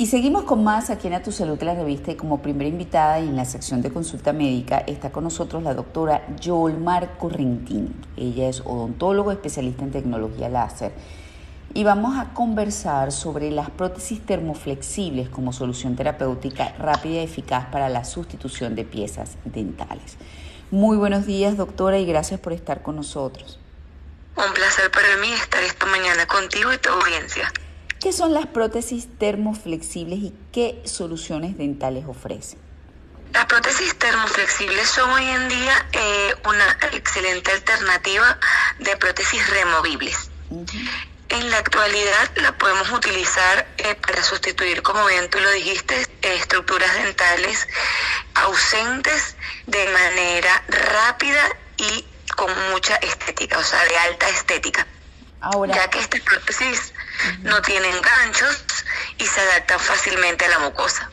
[0.00, 3.20] Y seguimos con más aquí en A Tu Salud la revista y como primera invitada
[3.20, 7.94] y en la sección de consulta médica está con nosotros la doctora Yolmar Correntín.
[8.16, 10.92] Ella es odontólogo especialista en tecnología láser
[11.74, 17.90] y vamos a conversar sobre las prótesis termoflexibles como solución terapéutica rápida y eficaz para
[17.90, 20.16] la sustitución de piezas dentales.
[20.70, 23.60] Muy buenos días doctora y gracias por estar con nosotros.
[24.34, 27.52] Un placer para mí estar esta mañana contigo y tu audiencia.
[28.00, 32.58] ¿Qué son las prótesis termoflexibles y qué soluciones dentales ofrecen?
[33.34, 38.38] Las prótesis termoflexibles son hoy en día eh, una excelente alternativa
[38.78, 40.30] de prótesis removibles.
[41.28, 46.92] En la actualidad la podemos utilizar eh, para sustituir, como bien tú lo dijiste, estructuras
[47.04, 47.68] dentales
[48.34, 49.36] ausentes
[49.66, 51.42] de manera rápida
[51.76, 54.86] y con mucha estética, o sea, de alta estética.
[55.42, 56.94] Ahora, ya que estas prótesis
[57.42, 58.64] no tienen ganchos
[59.18, 61.10] y se adaptan fácilmente a la mucosa.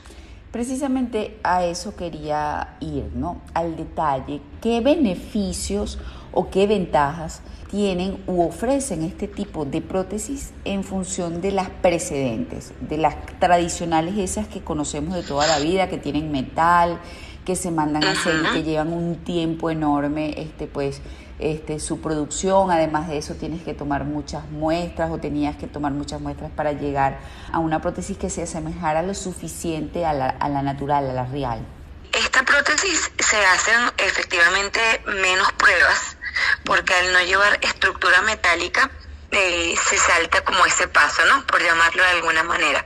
[0.52, 3.42] Precisamente a eso quería ir, ¿no?
[3.54, 6.00] Al detalle, ¿qué beneficios
[6.32, 12.72] o qué ventajas tienen u ofrecen este tipo de prótesis en función de las precedentes,
[12.80, 17.00] de las tradicionales esas que conocemos de toda la vida, que tienen metal,
[17.48, 21.00] que se mandan a hacer y que llevan un tiempo enorme, este, pues
[21.40, 22.72] este, su producción.
[22.72, 26.74] Además de eso, tienes que tomar muchas muestras o tenías que tomar muchas muestras para
[26.74, 27.20] llegar
[27.54, 31.26] a una prótesis que se asemejara lo suficiente a la, a la natural, a la
[31.26, 31.66] real.
[32.12, 36.18] Esta prótesis se hacen efectivamente menos pruebas
[36.66, 38.92] porque al no llevar estructura metálica
[39.32, 41.48] eh, se salta como ese paso, ¿no?
[41.48, 42.86] Por llamarlo de alguna manera.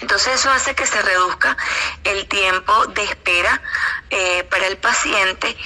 [0.00, 1.56] Entonces eso hace que se reduzca
[2.04, 3.60] el tiempo de espera
[4.10, 5.56] eh, para el paciente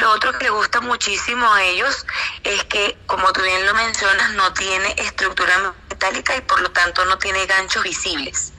[0.00, 2.06] lo otro que le gusta muchísimo a ellos
[2.42, 7.04] es que, como tú bien lo mencionas, no tiene estructura metálica y por lo tanto
[7.04, 8.52] no tiene ganchos visibles.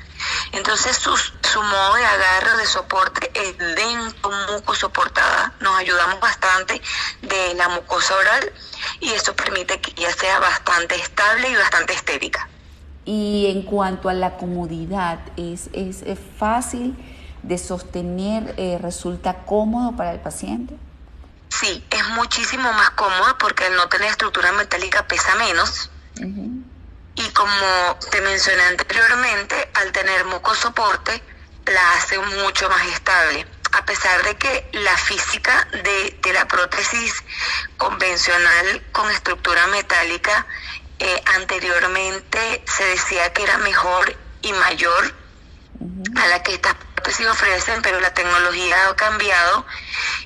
[0.51, 5.53] Entonces su, su modo de agarre, de soporte es dentro muco soportada.
[5.59, 6.81] Nos ayudamos bastante
[7.21, 8.53] de la mucosa oral
[8.99, 12.49] y eso permite que ella sea bastante estable y bastante estética.
[13.07, 16.03] Y en cuanto a la comodidad, ¿es, es,
[16.37, 16.93] fácil
[17.41, 18.53] de sostener?
[18.57, 20.75] Eh, ¿Resulta cómodo para el paciente?
[21.47, 25.89] Sí, es muchísimo más cómoda porque al no tener estructura metálica pesa menos.
[27.15, 31.23] Y como te mencioné anteriormente, al tener mucosoporte,
[31.65, 33.47] la hace mucho más estable.
[33.71, 37.23] A pesar de que la física de, de la prótesis
[37.77, 40.45] convencional con estructura metálica
[40.99, 45.13] eh, anteriormente se decía que era mejor y mayor
[46.15, 49.65] a la que estas prótesis ofrecen, pero la tecnología ha cambiado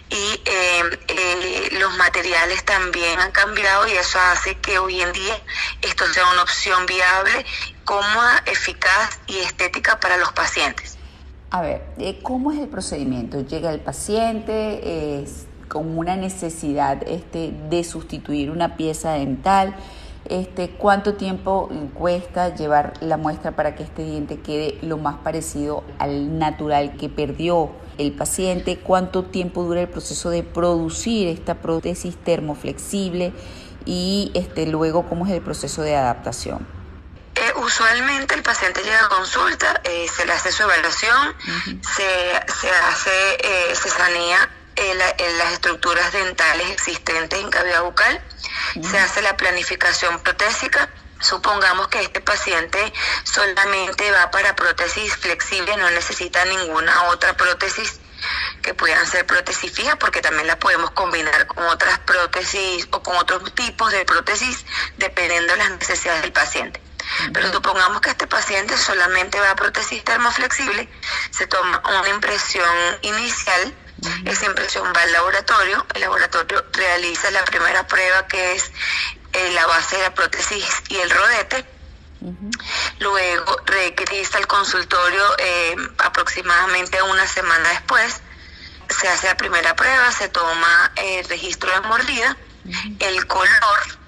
[0.09, 5.35] y eh, eh, los materiales también han cambiado y eso hace que hoy en día
[5.81, 7.45] esto sea una opción viable,
[7.83, 10.97] cómoda, eficaz y estética para los pacientes.
[11.49, 13.41] A ver, eh, ¿cómo es el procedimiento?
[13.41, 19.75] Llega el paciente es con una necesidad este, de sustituir una pieza dental.
[20.25, 25.83] Este, ¿Cuánto tiempo cuesta llevar la muestra para que este diente quede lo más parecido
[25.97, 32.15] al natural que perdió el paciente, cuánto tiempo dura el proceso de producir esta prótesis
[32.23, 33.33] termoflexible
[33.85, 36.67] y este, luego cómo es el proceso de adaptación.
[37.35, 41.35] Eh, usualmente el paciente llega a consulta, eh, se le hace su evaluación,
[41.95, 44.49] se, se, hace, eh, se sanea
[45.39, 48.21] las estructuras dentales existentes en cavidad bucal,
[48.89, 50.89] se hace la planificación protésica,
[51.21, 52.91] Supongamos que este paciente
[53.23, 57.99] solamente va para prótesis flexible, no necesita ninguna otra prótesis
[58.63, 63.15] que puedan ser prótesis fijas porque también la podemos combinar con otras prótesis o con
[63.17, 64.65] otros tipos de prótesis
[64.97, 66.81] dependiendo de las necesidades del paciente.
[67.33, 70.89] Pero supongamos que este paciente solamente va a prótesis termoflexible,
[71.29, 73.75] se toma una impresión inicial,
[74.25, 78.71] esa impresión va al laboratorio, el laboratorio realiza la primera prueba que es
[79.33, 81.65] eh, la base de la prótesis y el rodete.
[82.99, 88.21] Luego regresa al consultorio eh, aproximadamente una semana después.
[88.89, 92.37] Se hace la primera prueba, se toma el registro de mordida,
[92.99, 94.01] el color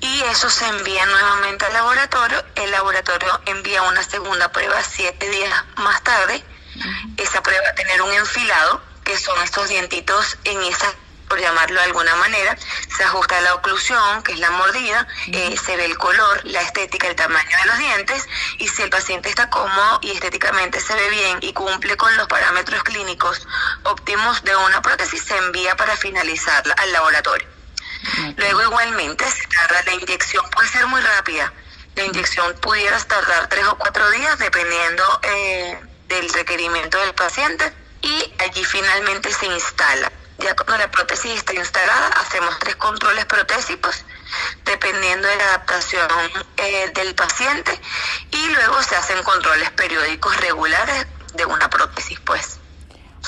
[0.00, 2.44] y eso se envía nuevamente al laboratorio.
[2.54, 6.44] El laboratorio envía una segunda prueba siete días más tarde.
[7.16, 10.92] Esa prueba va a tener un enfilado, que son estos dientitos en esa
[11.28, 12.56] por llamarlo de alguna manera,
[12.96, 17.08] se ajusta la oclusión, que es la mordida, eh, se ve el color, la estética,
[17.08, 21.10] el tamaño de los dientes, y si el paciente está cómodo y estéticamente se ve
[21.10, 23.46] bien y cumple con los parámetros clínicos
[23.82, 27.48] óptimos de una prótesis, se envía para finalizarla al laboratorio.
[28.36, 31.52] Luego igualmente se tarda la inyección, puede ser muy rápida,
[31.96, 37.72] La inyección pudiera tardar tres o cuatro días dependiendo eh, del requerimiento del paciente
[38.06, 40.10] y allí finalmente se instala.
[40.38, 44.04] Ya cuando la prótesis está instalada, hacemos tres controles protésicos
[44.64, 46.08] dependiendo de la adaptación
[46.58, 47.72] eh, del paciente
[48.30, 52.58] y luego se hacen controles periódicos regulares de una prótesis, pues.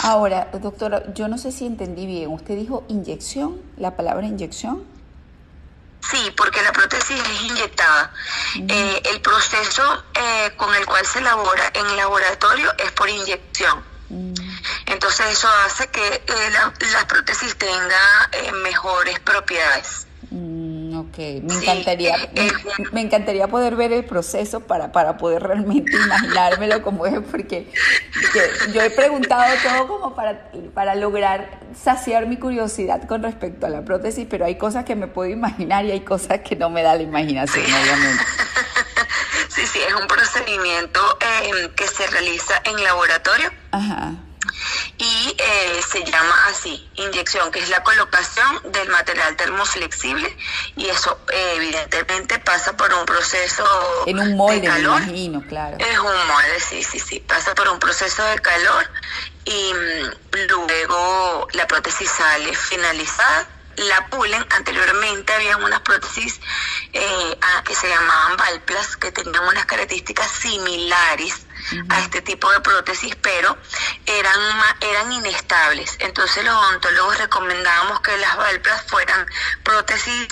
[0.02, 2.30] Ahora, doctora, yo no sé si entendí bien.
[2.30, 4.84] ¿Usted dijo inyección, la palabra inyección?
[6.00, 8.12] Sí, porque la prótesis es inyectada.
[8.54, 13.97] Eh, el proceso eh, con el cual se elabora en el laboratorio es por inyección.
[14.90, 18.30] Entonces eso hace que eh, la, prótesis tenga
[18.62, 20.06] mejores propiedades.
[20.30, 22.16] Mm, ok, me encantaría,
[22.92, 27.70] me, encantaría poder ver el proceso para, para poder realmente imaginármelo como es, porque,
[28.72, 33.84] yo he preguntado todo como para, para lograr saciar mi curiosidad con respecto a la
[33.84, 36.94] prótesis, pero hay cosas que me puedo imaginar y hay cosas que no me da
[36.94, 38.24] la imaginación, obviamente.
[39.48, 43.50] Sí, sí, es un procedimiento eh, que se realiza en laboratorio.
[43.72, 44.27] Ajá
[44.98, 50.36] y eh, se llama así, inyección, que es la colocación del material termoflexible
[50.76, 53.64] y eso eh, evidentemente pasa por un proceso
[54.06, 55.00] en un molde, de calor.
[55.00, 55.76] Me imagino, claro.
[55.78, 58.90] Es un molde, sí, sí, sí, pasa por un proceso de calor
[59.44, 64.44] y mm, luego la prótesis sale finalizada la pulen.
[64.50, 66.40] Anteriormente había unas prótesis
[66.92, 71.46] eh, que se llamaban Valplas, que tenían unas características similares
[71.88, 73.56] a este tipo de prótesis, pero
[74.06, 74.40] eran,
[74.80, 75.96] eran inestables.
[76.00, 79.26] Entonces los odontólogos recomendábamos que las Valplas fueran
[79.62, 80.28] prótesis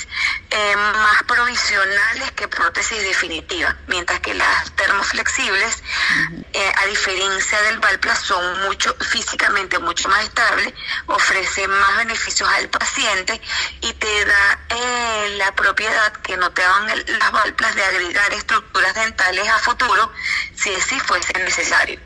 [0.50, 5.82] eh, más provisionales que prótesis definitivas, mientras que las termoflexibles,
[6.52, 10.72] eh, a diferencia del Valplas, son mucho físicamente mucho más estables,
[11.06, 13.40] ofrecen más beneficios al paciente
[13.80, 16.86] y te da eh, la propiedad que no te dan
[17.18, 20.12] las Valplas de agregar estructuras dentales a futuro,
[20.54, 22.00] si así fuese necesario.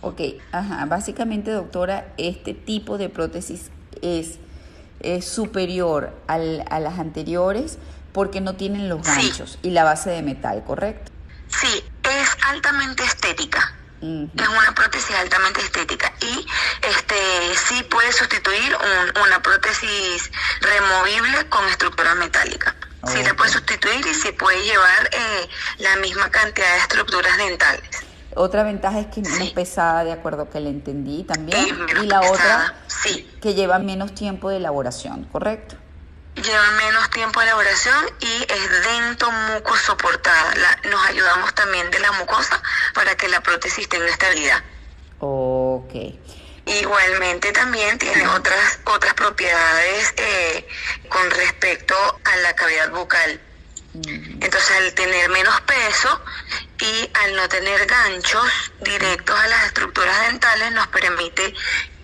[0.00, 0.20] Ok,
[0.50, 0.84] ajá.
[0.86, 3.70] Básicamente, doctora, este tipo de prótesis
[4.02, 4.38] es,
[5.24, 7.78] superior al, a las anteriores
[8.12, 11.10] porque no tienen los ganchos y la base de metal, ¿correcto?
[11.48, 13.74] Sí, es altamente estética.
[14.02, 16.44] Es una prótesis altamente estética y
[16.82, 17.14] este
[17.54, 18.76] sí puede sustituir
[19.24, 20.28] una prótesis
[20.60, 22.74] removible con estructura metálica.
[23.06, 25.48] Sí la puede sustituir y sí puede llevar eh,
[25.78, 28.01] la misma cantidad de estructuras dentales.
[28.34, 31.66] Otra ventaja es que es menos pesada, de acuerdo que le entendí también.
[32.02, 32.74] y la otra,
[33.40, 35.76] que lleva menos tiempo de elaboración, ¿correcto?
[36.34, 40.54] Lleva menos tiempo de elaboración y es dento muco soportada.
[40.90, 42.62] nos ayudamos también de la mucosa
[42.94, 44.62] para que la prótesis tenga estabilidad.
[45.18, 45.92] Ok.
[46.64, 50.66] Igualmente también tiene otras otras propiedades eh,
[51.08, 51.94] con respecto
[52.24, 53.40] a la cavidad bucal.
[53.94, 56.20] Entonces al tener menos peso
[56.92, 61.54] y al no tener ganchos directos a las estructuras dentales nos permite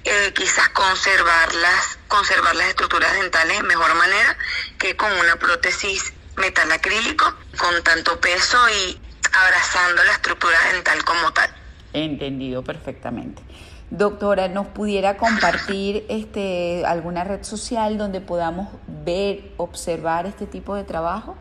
[0.04, 4.36] eh, quizás conservarlas, conservar las estructuras dentales de mejor manera
[4.78, 7.26] que con una prótesis metal acrílico
[7.58, 8.98] con tanto peso y
[9.32, 11.50] abrazando la estructura dental como tal.
[11.92, 13.42] Entendido perfectamente.
[13.90, 20.84] Doctora, ¿nos pudiera compartir este, alguna red social donde podamos ver, observar este tipo de
[20.84, 21.36] trabajo?